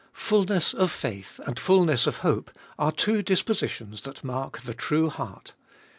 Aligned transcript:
1. 0.13 0.13
Fulness 0.13 0.73
of 0.73 0.89
faith 0.91 1.39
and 1.45 1.59
fulness 1.59 2.07
of 2.07 2.17
hope 2.25 2.49
are 2.79 2.91
two 2.91 3.21
dispositions 3.21 4.01
that 4.01 4.23
mark 4.23 4.61
the 4.63 4.73
true 4.73 5.11
heart. 5.11 5.53